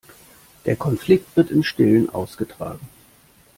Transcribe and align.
Der 0.65 0.77
Konflikt 0.77 1.37
wird 1.37 1.51
im 1.51 1.61
Stillen 1.63 2.09
ausgetragen. 2.09 2.79